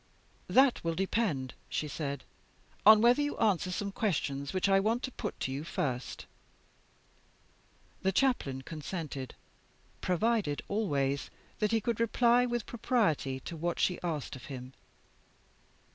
'That 0.47 0.83
will 0.83 0.95
depend,' 0.95 1.53
she 1.69 1.87
said, 1.87 2.23
'on 2.87 3.01
whether 3.01 3.21
you 3.21 3.37
answer 3.37 3.69
some 3.69 3.91
questions 3.91 4.51
which 4.51 4.67
I 4.67 4.79
want 4.79 5.03
to 5.03 5.11
put 5.11 5.39
to 5.41 5.51
you 5.51 5.63
first.' 5.63 6.25
The 8.01 8.11
Chaplain 8.11 8.63
consented; 8.63 9.35
provided 10.01 10.63
always 10.67 11.29
that 11.59 11.71
he 11.71 11.81
could 11.81 11.99
reply 11.99 12.47
with 12.47 12.65
propriety 12.65 13.41
to 13.41 13.55
what 13.55 13.79
she 13.79 13.99
asked 14.01 14.35
of 14.35 14.45
him. 14.45 14.73